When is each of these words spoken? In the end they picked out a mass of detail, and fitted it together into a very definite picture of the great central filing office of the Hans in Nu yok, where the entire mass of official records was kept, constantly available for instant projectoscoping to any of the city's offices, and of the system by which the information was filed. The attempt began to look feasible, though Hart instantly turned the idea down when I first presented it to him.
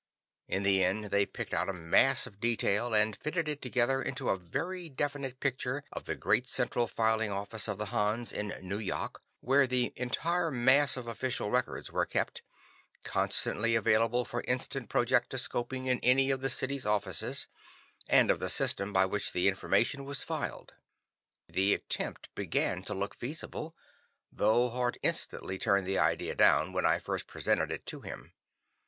In 0.47 0.63
the 0.63 0.83
end 0.83 1.11
they 1.11 1.27
picked 1.27 1.53
out 1.53 1.69
a 1.69 1.73
mass 1.73 2.25
of 2.25 2.39
detail, 2.39 2.91
and 2.95 3.15
fitted 3.15 3.47
it 3.47 3.61
together 3.61 4.01
into 4.01 4.29
a 4.29 4.35
very 4.35 4.89
definite 4.89 5.39
picture 5.39 5.83
of 5.91 6.05
the 6.05 6.15
great 6.15 6.47
central 6.47 6.87
filing 6.87 7.29
office 7.31 7.67
of 7.67 7.77
the 7.77 7.85
Hans 7.93 8.31
in 8.33 8.51
Nu 8.63 8.79
yok, 8.79 9.21
where 9.41 9.67
the 9.67 9.93
entire 9.95 10.49
mass 10.49 10.97
of 10.97 11.05
official 11.05 11.51
records 11.51 11.91
was 11.91 12.07
kept, 12.07 12.41
constantly 13.03 13.75
available 13.75 14.25
for 14.25 14.41
instant 14.47 14.89
projectoscoping 14.89 15.85
to 15.85 16.03
any 16.03 16.31
of 16.31 16.41
the 16.41 16.49
city's 16.49 16.87
offices, 16.87 17.47
and 18.09 18.31
of 18.31 18.39
the 18.39 18.49
system 18.49 18.91
by 18.91 19.05
which 19.05 19.33
the 19.33 19.47
information 19.47 20.03
was 20.03 20.23
filed. 20.23 20.73
The 21.47 21.75
attempt 21.75 22.33
began 22.33 22.81
to 22.85 22.95
look 22.95 23.13
feasible, 23.13 23.75
though 24.31 24.71
Hart 24.71 24.97
instantly 25.03 25.59
turned 25.59 25.85
the 25.85 25.99
idea 25.99 26.33
down 26.33 26.73
when 26.73 26.87
I 26.87 26.97
first 26.97 27.27
presented 27.27 27.69
it 27.69 27.85
to 27.85 28.01
him. 28.01 28.33